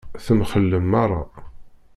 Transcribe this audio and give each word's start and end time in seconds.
Temxellem 0.25 0.85
meṛṛa. 0.91 1.21